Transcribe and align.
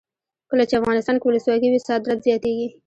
کله 0.49 0.63
چې 0.69 0.79
افغانستان 0.81 1.15
کې 1.17 1.25
ولسواکي 1.27 1.67
وي 1.69 1.79
صادرات 1.87 2.19
زیاتیږي. 2.27 2.67